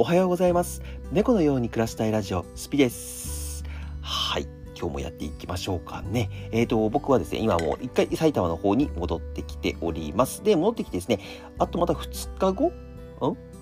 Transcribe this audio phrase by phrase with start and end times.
[0.00, 0.80] おはようございます。
[1.10, 3.64] 猫のように暮らしたいラジオ、スピです。
[4.00, 4.44] はい。
[4.78, 6.30] 今日もやっていきましょうかね。
[6.52, 10.44] えっ、と、僕はですね、今もう一回埼玉の方に戻ってきております。
[10.44, 11.18] で、戻ってきてですね、
[11.58, 12.66] あとまた2日後？
[12.68, 12.72] ん？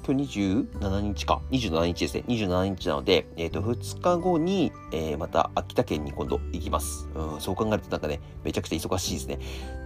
[0.07, 1.41] 今日27日か。
[1.53, 2.25] 27日ですね。
[2.29, 7.09] 27日なので、えっ、と、2日後に、えーまた秋田県に今度行きます。
[7.15, 9.39] うん、そう考えるとなんかね、めちゃくちゃ忙しいですね。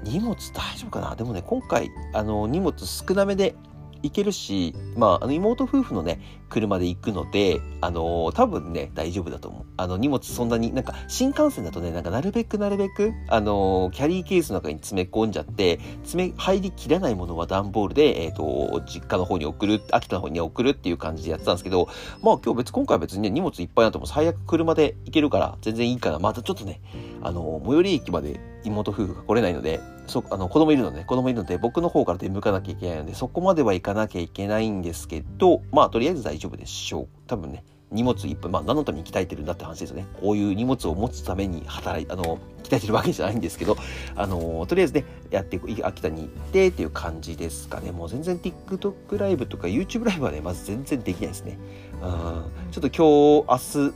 [0.03, 1.15] 荷物大丈夫かな？
[1.15, 3.55] でもね、今回、あの、荷物少なめで
[4.03, 9.65] 行けるし、まあ、あの妹夫婦のね、車で行くので、あのー多分ね、大丈夫だと思う。
[9.77, 21.89] あの、荷物そんなに、なんか、新幹線だとね、なんか、なるべくなるべく、あのーキャリーケースの中に詰め込んじゃって、詰め、入りきらないものは段ボールで、えっ、と、実家の方に送る、秋田の方に送るっていう感じでやってたんですけど、
[22.23, 26.19] まあ、今日別、今回は別にね、荷物いっぱいあっても最悪車で行けるから、全然いいかな。
[26.19, 26.81] またちょっとね、
[27.23, 37.09] あの最寄り駅まで妹夫婦が来れないので、そあの子供いるので、子供いるので、僕の方から出向かなきゃいけないので、そこまでは行かなきゃいけないんですけど、まあ、とりあえず大丈夫丈夫でしょう。
[37.27, 40.07] 多分ね、荷物いっぱい、まあ、何のために鍛えてるんだって話ですよね。
[40.21, 43.77] こういう荷物を持つために働い、あの、鍛えてるわけじゃないんですけど、
[44.15, 47.91] あの、とりあえずね、やっていく、秋田に行ってっていう感じですかね。
[47.91, 51.59] もう全然 TikTok ライブとか YouTube ライブはね、まず全然できないですね。
[52.03, 52.71] うん。
[52.71, 53.95] ちょっと今日、明日、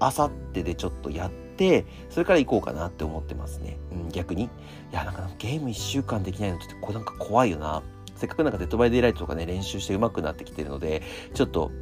[0.00, 3.76] 明後日でちょっとやって、それから行こうかなって思ってますね。
[3.92, 4.44] うん、逆に。
[4.44, 4.48] い
[4.92, 7.82] や、なんかゲーム1週間できないのって、これなんか怖いよな。
[8.16, 11.02] せっかくなんかデッドバイデイライトとかね、練習して上手くなってきてるので、
[11.34, 11.72] ちょっと、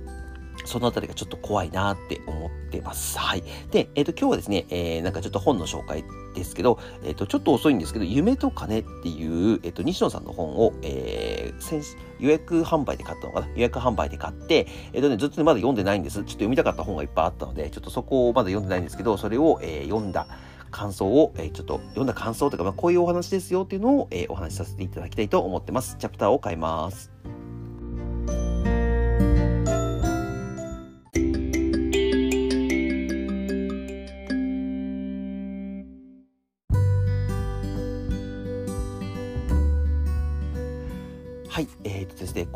[0.65, 3.19] そのあたりがちょっと怖いなって思ってます。
[3.19, 3.43] はい。
[3.71, 13.47] で、えっ、と、今日はですね、えー、なんかちょっと本の紹介ですけど、えっ、と、ちょっと遅いんですけど、夢と金っていう、えっ、と、西野さんの本を、えー、予約販売で買ったのかな？
[13.49, 16.17] 予約販売で買って、えっ、とね、ずっとねまだ読んでないんです。
[16.17, 20.27] ちょっと読みたかった本がいっぱいあったので、ちょっとそこをまだ読んでないんですけど、それを、えー読んだ
[20.71, 25.97] 感想を、えーちょっと読んだ感想とか、まあ、こういうお話ですよっていうのを、えーお話しさせていただきたいと思ってます。
[25.99, 27.11] チャプターを変えます。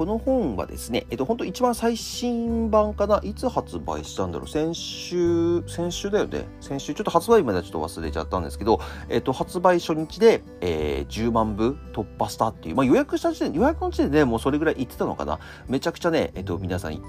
[0.06, 17.02] の本はですね、えっ、と、本当一番最新版かな、いつ発売したんだろう、先週、先週だよね、先週、ちょっと発売まではちょっと忘れちゃったんですけど、えっ、と、発売初日で、えー10万部突破したっていう、まあ予約した時点、予約の時点でねもうそれぐらい言ってたのかな、めちゃくちゃね、えっ、と、皆さん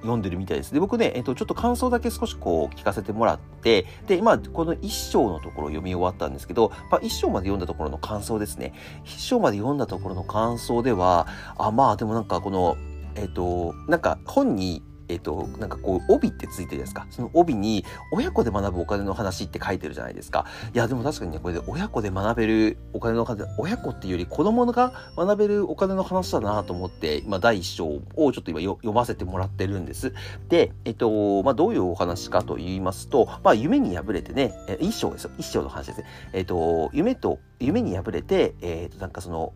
[0.00, 0.72] 読んでるみたいです。
[0.72, 8.74] で、僕ね、えっと、ちょっと感想だけ少しこう聞かせてもらって、で、今、この一章のところ読み終わったんですけど、まあ、一章まで読んだところの感想ですね。
[9.04, 11.26] 一章まで読んだところの感想では、
[11.58, 12.76] あ、まあ、でもなんかこの、
[13.14, 17.06] えっと、なんか本に、えっと、なんかこう、帯ってついてるじゃないですか。
[17.10, 20.46] その帯に、親子で学ぶお金の話って書いてるじゃないですか。
[20.72, 30.14] いや、でも確かにね、これで親子で学べるお金の話、親子っていうより子供が学べるお金の話だなと思って、今、第一章をちょっと今読ませてもらってるんです。
[30.48, 35.30] で、えっと、まあ、どういうお話かと言いますと、まあ、夢に敗れてね、一章ですよ。
[35.38, 36.06] 一章の話ですね。
[36.32, 39.52] えっと、夢と、夢に敗れて、えっと、なんかその、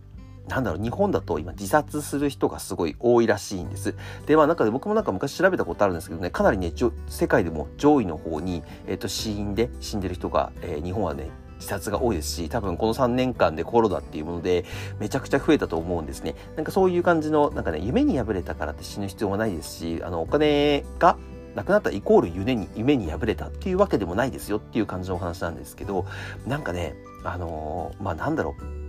[0.49, 3.95] なんだろう、日本だと今自殺する人がすごい多いらしいんです。
[4.27, 6.73] で、まあなんか僕もなんか昔調べたことあるんですけどね、かなりね、
[7.09, 14.65] 世界でも上位の方に、えっ、と、死因で死んでる人が、えー日本はね、自殺が多いですし、多分この3年間でコロナっていうもので、
[14.99, 16.35] めちゃくちゃ増えたと思うんですね。
[16.57, 21.17] なんかそういう感じの、なんかね、夢に敗れたからって死ぬ必要はないですし、あの、お金が、
[21.55, 26.05] なくなったイコール夢に、夢に敗れたっていうわけでもないですよっていう感じのお話なんですけど、
[26.47, 28.84] なんかね、あのーまあなんだろう、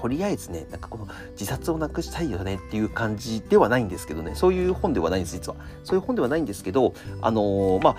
[0.00, 5.56] とりあえずね、なんかこの自殺をなくしたいよねっていう感じではないんですけどね、そういう本ではないんです、実は。
[5.82, 7.96] そういう本ではないんですけど、あのーまあ、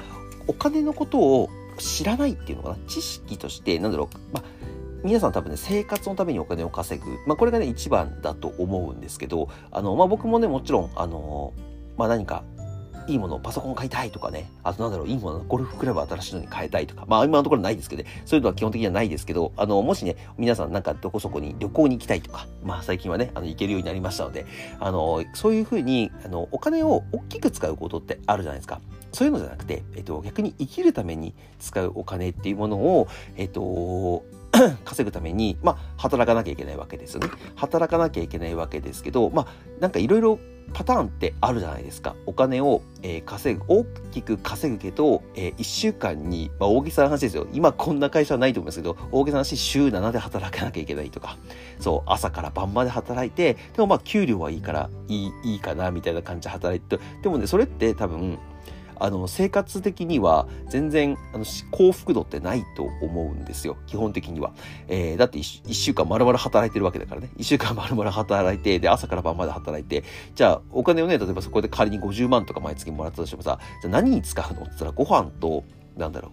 [0.48, 4.44] お金のことを知らないっていうのかな、知識として、なんだろう、まあ、
[5.04, 7.10] 皆さん多分ね、生活のためにお金を稼ぐ。
[7.28, 11.62] まあ、これがね、一番だと思うんですけど、あの、まあ、僕もね、もちろん、あのー
[11.98, 12.44] まあ、何か、
[13.10, 24.46] いいもの、パソコン買いたいとかね、あとなんだろう、いいもの、ゴルフクラブ新しいのに変えたいとか、まあ今のところないですけどね、そういうのは基本的にはないですけど、あの、もしね、皆さんなんかどこそこに旅行に行きたいとか、まあ最近はね、あの、行けるようになりましたので、
[24.80, 28.80] あの、そういうふうに、あの、お金を大きく使うことってあるじゃないですか。
[29.12, 33.08] そういうのじゃなくて、えっと、逆に生きるために使うお金っていうものを、
[33.38, 34.24] えっと、
[34.86, 37.30] 稼ぐために、まあ、働かなきゃいけないわけですよね。
[37.56, 39.48] 働かなきゃいけないわけですけど、まあ、
[39.80, 40.40] なんかいろいろ
[40.74, 42.16] パターンってあるじゃないですか。
[42.26, 47.48] お金を、えー稼ぐ、大きく稼ぐけど、え1週間に、まあ、大げさな話ですよ。
[47.54, 51.38] 今こんな会社はないと思いますけど、大げさな話、週7で働かなきゃいけないとか、
[51.80, 58.38] そう、朝から晩まで働いて、でもまあ、給料はいいから、いい、いいかな、みたいな感じで働いて、でもね、それって多分、
[59.00, 63.78] あの生活的には全然あの幸福度ってないと思うんですよ。
[63.88, 64.54] 基本的には、
[64.88, 67.30] えー、だって 1, 1週間丸々働いてるわけだからね。
[67.38, 70.04] 1週間 丸々働いてで朝から晩まで働いて。
[70.36, 75.64] じゃあお金をね例えばそこで仮に50万とか毎月もらったとしてもさじゃあ何に使うのって言ったらご飯と
[75.98, 76.32] なんだろう、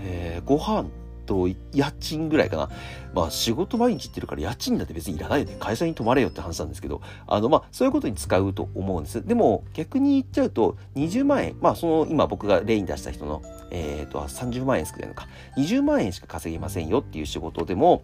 [0.00, 0.88] えー、ご飯
[1.26, 2.70] と、家賃ぐらいかな。
[3.14, 5.56] まあ、仕事毎日行ってるから家賃だって別にいらないよね。
[5.60, 9.26] 会社に泊まれよって話なんですけど、あの、まあ、そういうことに使うと思うんです。
[9.26, 18.02] でも、逆に言っちゃうと、20万円、まあ、その、今僕が例に出した人の、えっ、ー、と、30万円少ないのか、20万円しか稼げませんよっていう仕事でも、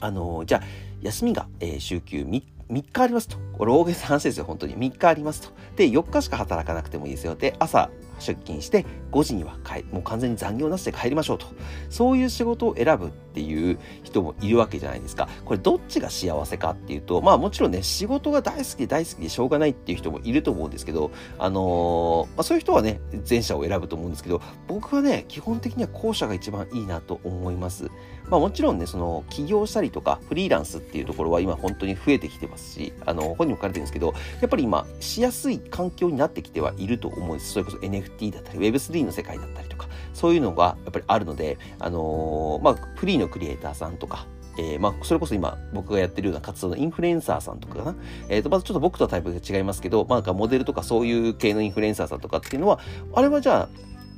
[0.00, 0.62] あの、じゃあ、
[1.02, 2.42] 休みが、えー、週休3
[2.72, 3.36] 3日ありますと。
[3.52, 4.74] これ大げさな話ですよ、本当に。
[4.76, 5.50] 3日ありますと。
[5.76, 7.34] で、4日しか働かなくてもいいですよ。
[7.34, 11.46] で、朝出勤して5時には帰もう完全に残業なしで帰りましょうと。
[11.90, 15.28] そういう仕事を選ぶっていう人もいるわけじゃないですか。
[15.44, 27.90] これどっちが幸せかっていうと、まあもちろんね、仕事が大好きで大好きでしょうがないっていう人もいると思うんですけど、あのー、まあ、そういう人はね、前者を選ぶと思うんですけど、僕はね、基本的には後者が一番いいなと思います。
[28.28, 37.52] まあもちろんね、その起業したりとかフリーランスっていうところは今本当に増えてきてますし、あの、本にも書かれてるんですけど、やっぱり今しやすい環境になってきてはいると思うんです。
[37.52, 44.26] それこそ NFT だったり、Web3 の世界だったりとか、そういうのがやっぱりあるので、あのー、まあフリーのクリエイターさんとか、
[44.58, 47.94] えー、まあ、それこそ今僕がやってるような活動のインフルエンサーさんとかかな。
[48.28, 52.78] え、ー、と、まずちょっと僕とはタイプが違いますけど、まあ、なんかモデルとかそういう系のインフルエンサーさんとかっていうのは、
[53.14, 53.68] あれはじゃあ、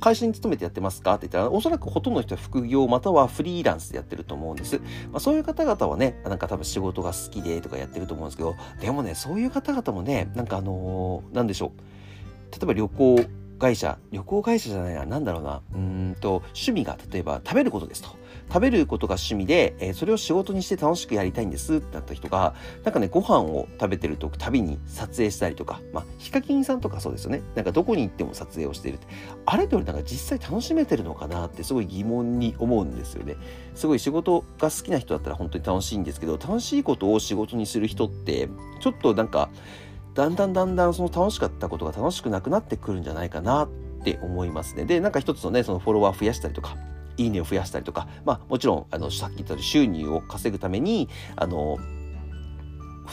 [0.01, 1.13] 会社に勤めてやってますか？
[1.13, 4.79] って言ったら、おそらくほとんどの人は副業またはフリーランスでやってると思うんです。
[5.09, 12.51] まあ、そういう方々はね、なんか多分仕事が好きでとかやってると思うんですけど、でもね、そういう方々もね、なんかあのー、なんでしょう。
[12.51, 13.25] 例えば旅行
[13.57, 18.09] 会社、旅行会社じゃないな、なんだろうな、うんと、趣味が例えば食べることですと。
[18.47, 22.53] 食べることが趣味で、えー、それを仕事にして楽しくやりたいんですってなった人が、
[22.83, 27.41] なんかね、ご飯を食べてると旅に撮影したりとか、まあ、ヒカキンさんとかそうですよね。
[27.55, 29.07] なんかどこに行っても撮影をしているって。
[29.47, 31.45] あれとよりなんか実際楽しめてるのかな？
[31.45, 33.35] ってすごい疑問に思うんですよね。
[33.73, 38.47] すごい仕事が好きな人だったら本当に楽しいんですけど、楽しいことを仕事にする人って、
[38.79, 39.49] ちょっとなんか、
[40.15, 43.69] だんだんだんだんその楽しかったことが楽しくなくなってくるんじゃないかなっ
[44.03, 44.85] て思いますね。
[44.85, 46.77] で、なんか一つのね、そのフォロワー増やしたりとか、
[47.17, 51.77] いいねを増やしたりとか、まあもちろん、あの、さっき言ったように収入を稼ぐために、あの、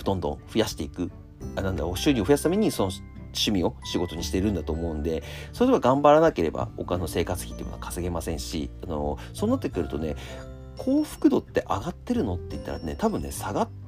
[0.05, 1.11] どんどん増やしていく、
[1.57, 2.91] あなんだろう、収入を増やすために、その
[3.33, 10.15] 趣味を仕事にしているんだと思うんで、それでは頑張らなければ他の生活費っていうのは稼げませんし、あの、そうなってくるとね、
[10.77, 13.82] 幸福度って上がってるのって言ったらね、多分ね、下がって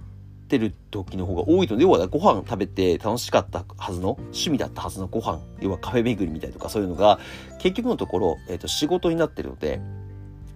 [0.58, 7.18] る時の方が多いと、要はご飯食べて楽しかったはずの、趣味だったはずのご飯、要はカフェ巡りみたいとかそういうのが、
[7.58, 9.80] 結局のところ、えっ、ー、と、仕事になってるので、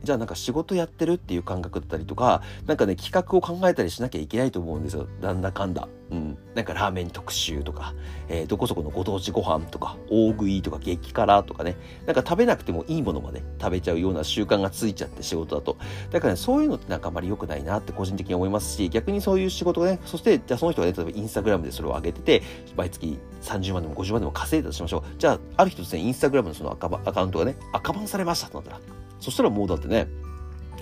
[0.03, 5.09] じゃあなんか仕事やってるっていう感覚だったりとか、なんかね、企画を考えたりしなきゃいけないと思うんですよ。
[5.21, 5.89] なんだかんだ。
[6.11, 6.39] うん。
[6.55, 7.95] なんかラーメン特集とか、
[8.29, 15.77] えー、どこそこのご当地ご飯とか、大食いとか激辛とかね、なんか食べなくてもいいものまで食べちゃうような習慣がついちゃって仕事だと。
[16.11, 22.43] だからね、そういうのってなんかあまり良くないなって個人的に思いますし、逆にそういう仕事がね、そして、じゃあその人がね、例えばインスタグラムでそれを上げてて、
[22.77, 25.03] 毎月30万でも50万でも稼いだとしましょう。
[25.19, 28.81] じゃあ、ある日突然インスタグラムのそのアカウントがね、赤バンされましたとなったら、
[29.21, 30.09] そしたらもうだってね、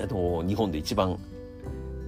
[0.01, 1.19] あの日本で一番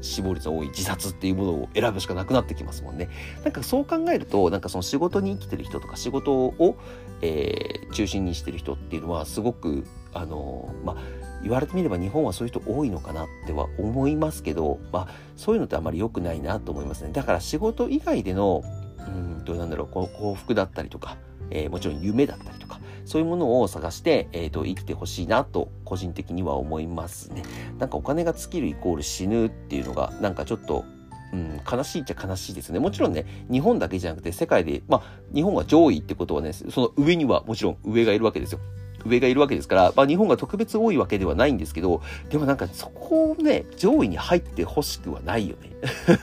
[0.00, 3.08] 死亡率の多い自殺っていうものを選ぶしかなくなってきますもんね。
[3.42, 6.76] なんかそう考えると、なんかその仕事に生きてる人とか仕事を、
[7.22, 9.84] えー、中心にしてる人っていうのはすごく、
[10.14, 10.96] あのまあ、
[11.42, 17.10] 言われてみれば日本はそういう人多いのかなっては思いますけど、まあ、そういうのってあまり良くないなと思いますね。
[17.12, 18.62] だから仕事以外での、
[18.98, 21.16] うんと、なんだろう、この幸福だったりとか、
[21.50, 27.42] えー、もちろん夢だったりとか、そういうものを探して、えっ、ー、と、生きてほしいなと、個人的には思いますね。
[27.78, 30.84] なんかお金が尽きるイコール死ぬっていうのが、なんかちょっと、
[31.32, 32.78] うん、悲しいっちゃ悲しいですね。
[32.78, 35.02] もちろんね、日本だけじゃなくて世界で、まあ、
[35.34, 38.60] 日本が上位ってことはね、その上にはもちろん上がいるわけですよ。
[39.06, 45.70] 上がいるわけですから、まあ、日本が特別多いわけではないんですけど、でもなんかそこをね、上位に入ってほしくはないよね。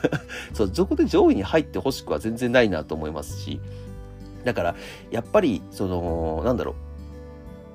[0.54, 3.60] そう、そこで上位に入ってほしくは全然ないなと思いますし、
[4.46, 4.74] だから、
[5.10, 6.74] やっぱり、その、なんだろう。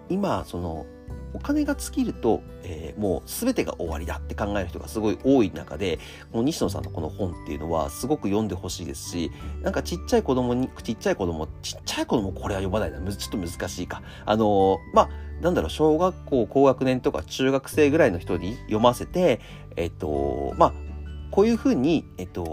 [0.10, 0.86] 今、その、
[1.34, 6.00] お金が尽きると、えー、もう全てが終わりだって考える人がすごい多い中で、
[6.32, 14.02] この西野さんのこの本っていうのはすごく読んでほしいですし、なんかちっちゃい子供に、ちっちゃい子供、ちっちゃい子供これは読まないな、ちょっと難しいか。
[14.26, 15.10] あのー、まあ、
[15.42, 19.40] なんだろう、小学校高学年とか中学生ぐらいの人に読ませて、
[19.76, 20.91] えっと、まあ、
[21.32, 22.44] こういうふうに、えっと、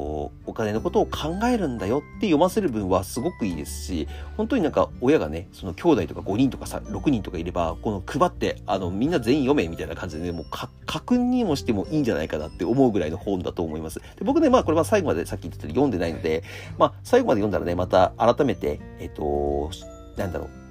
[0.47, 10.47] お金のことを考えるんだよって読ませる分はすごくいいですし、本当になんか親がね、その兄弟とか5人とかさ6人とかいれば、この配って、あの、みんな全員読めみたいな感じでね、もう
[10.87, 13.99] 確認もしてもいいんじゃないかなって思うぐらいの本だと思います。
[13.99, 16.45] で僕ね、まあこれは最後までさっき言ってたように読んでないので、
[16.79, 19.71] まあ最後まで読んだらね、また改めて、えっと、
[20.17, 20.68] なんだろう、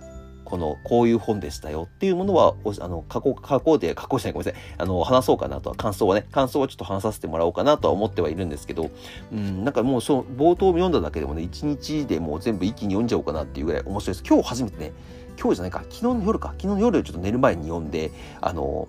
[0.47, 4.61] この、こういう本でしたよっていうものは、あの、過去、加工で、加工しない、ごめんなさい。
[4.77, 8.89] あの、話そうかなとは、感想はね、感想はちょっと話させてもらおうかなとは思ってはいるんですけど、
[9.33, 14.23] うん、なんかもう、そう、冒頭読んだだけでもね、一日でもう全部一気に読んじゃおうかなっていうぐらい面白いです。
[14.25, 14.93] 今日初めてね、
[15.37, 18.87] 今日じゃないか、昨日の夜か、昨日の夜ちょっと寝る前に読んで、あの、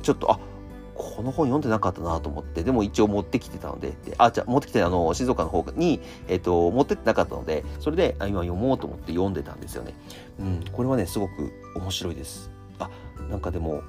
[0.00, 0.40] ちょっと、あ、
[0.98, 9.94] この本読んでなかったなと思って、でも一応持ってきてたので、であ、じゃ持ってきて、あの、静岡の方に、えっ、と、持ってってなかったので、それで、あ今読もうと思って読んでたんですよね。
[10.40, 12.50] うん、これはね、すごく面白いです。
[12.80, 12.90] あ、
[13.30, 13.82] なんかでも、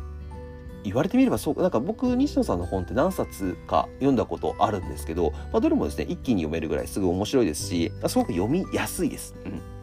[0.84, 9.36] 言われてみればそう、なんか僕、西野さんの本って何冊か読んだことあるんですけど、まあ、どれもですね、一気に読めるぐらいすぐ面白いですし、すごく読みやすいです。
[9.46, 9.79] うん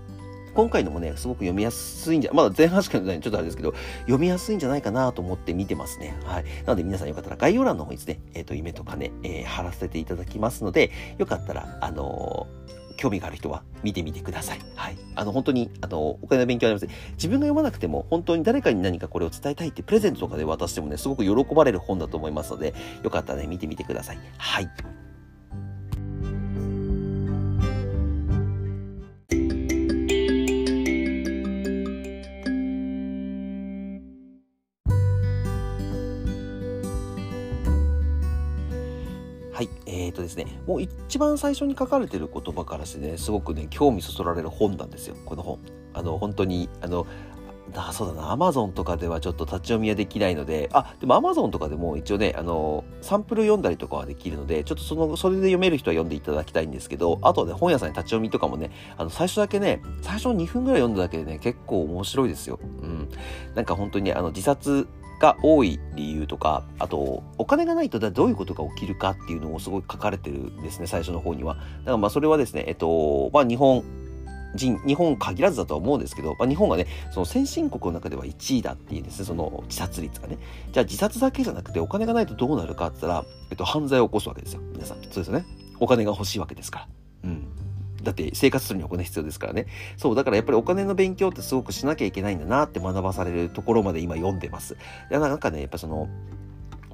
[0.56, 6.16] 今回のもね、すごく読みやすいんじゃ、まだ前半しかないちょっとあれですけど、読みやすいんじゃないかなと思って見てますね。
[6.24, 6.44] はい。
[6.64, 14.58] なので皆さんよかったら概要欄の方にですね、えっ、ー、と、夢とかね、えー、貼らせていただきますので、よかったら、あのー興味がある人は見てみてください。
[14.74, 14.96] はい。
[15.14, 24.14] あの、本当に、あの、お金の勉強あります自分が読まなくても、本当に誰かに何かこれを伝えたいってプレゼントとかで渡してもね、すごく喜ばれる本だと思いますので、よかったらね、見てみてくださ。
[24.14, 24.18] い。
[24.38, 25.05] はい。
[40.36, 45.58] ですね、もう一番最初に書かれてる言葉からしてね、すごくね、興味そそられる本なんですよ、この本。
[45.94, 47.06] あの、本当に、あの、
[47.74, 62.58] あそうだな、アマゾンとかではちょっと立ち読みはできないので、あ、でもアマゾンとかでも一応ね、あの、サンプル読んだりとかはできるので、ちょっとその、それで読める人は読んでいただきたいんですけど、あとね、本屋さんに立ち読みとかもね、あの、最初だけね、最初2分ぐらい読んだだけでね、結構面白いですよ。
[62.82, 63.08] うん。
[63.54, 64.86] なんか本当にあの、自殺
[65.18, 71.54] が多い理由とか、あと、お金がないとどういうことが起きるかっていうのをすごい書かれてるんですね、最初の方には。
[71.54, 73.82] だからまあそれはですね、えっと、まあ日本、
[74.54, 80.38] 人、日本限らずだとは思うんですけど、まあ、日本がね、その先進国の中では1位だっていうですね、その自殺率がね。
[80.72, 84.60] じゃあ自殺だけじゃなくてお金がないとどうなるかって言ったら、えっと、犯罪を起こすわけですよ。
[84.72, 85.02] 皆さん。
[85.02, 85.44] そうですよね。
[85.80, 86.88] お金が欲しいわけですから。
[87.24, 87.65] うん。
[88.06, 89.66] だって生活するにはお金必要ですからね。
[89.96, 94.74] そう、だからやっぱりお金の勉強ってすごくしなきゃいけないんだなって学ばされるところまで今読んでます。
[94.74, 94.76] い
[95.10, 96.08] や、なんかね、やっぱその、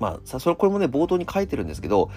[0.00, 2.11] まあ、さ、それ、これもね、冒頭に書いてるんですけど、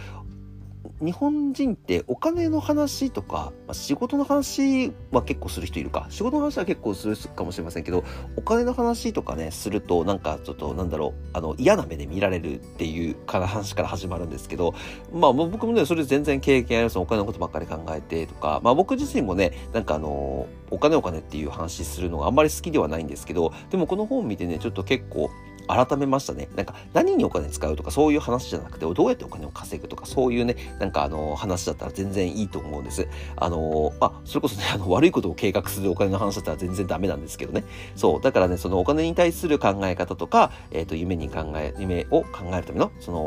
[1.01, 6.08] 日本人ってお金の話とか、まあ、仕事の話は結構する人いるか。
[6.10, 8.04] 仕事の話は結構するかもしれませんけど、
[8.36, 14.74] お金の話とかね、すると、なんかちょっとなんだろう、あの、嫌な目で見られるっていう話から始まるんですけど、
[15.13, 17.00] まあ僕もね、それ全然経験あります。
[17.00, 25.30] お金のことばっかり考えてとか、まあ僕自身もね、なんかあの、お金お金っていう話するのがあんまり好きではないんですけど、でもこの本見てね、ちょっと結構、
[25.67, 26.50] 改めましたね。
[26.55, 33.07] なんか何にお金使うとかそういう話じゃなくて、どうやってお金を稼ぐとかそういうね、なんかあの話だったら全然いいと思うんです。
[33.36, 37.63] あの、まあ、それこそね、あの悪いことを計画するお金の話だったら全然ダメなんですけどね。
[37.95, 38.22] そう。
[38.22, 43.17] だからね、そのお金に対する考え方とか、えっ、ー、と、夢に考え、夢を考えるための、その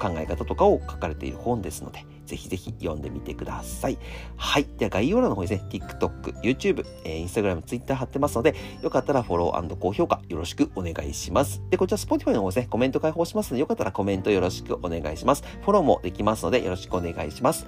[0.00, 3.98] 考え方とかを書かれている本ですので、ぜひぜひ読んでみてください。
[4.36, 4.66] はい。
[4.78, 11.62] では概要欄の方にですね、TikTok、YouTube、えー、Instagram、Twitter 貼ってますので、よかったらフォロー高評価よろしくお願いします。
[11.70, 15.44] で、こちら Spotify の方ですね、コメント開放しますので、よかったらコメントよろしくお願いします。
[15.62, 17.66] フォローもできますので、よろしくお願いします。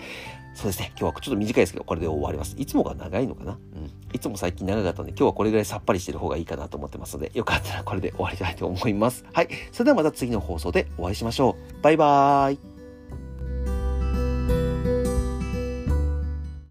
[0.54, 0.92] そうですね。
[0.98, 2.56] 今日はちょっと短いですけど、これで終わります。
[2.58, 3.52] いつもが長いのかな？
[3.52, 3.90] うん。
[4.14, 9.26] いつも最近長かったので、今日はこれぐらいさっぱりしてる方がいいかなと思ってますので、よかったらこれで終わりたいと思います。
[9.32, 9.48] はい。
[9.70, 11.82] それではまた次の放送でお会いしましょう。
[11.82, 12.75] バイバーイ。